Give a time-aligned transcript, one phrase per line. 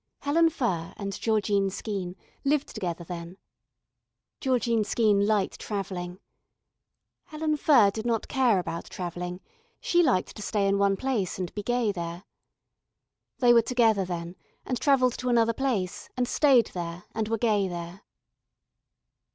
[0.21, 3.37] Helen Furr and Georgine Skeene lived together then.
[4.39, 6.17] Georgine Skeene liked travelling.
[7.25, 9.41] Helen Furr did not care about travelling,
[9.79, 12.23] she liked to stay in one place and be gay there.
[13.37, 14.35] They were together then
[14.65, 18.01] and travelled to another place and stayed there and were gay there.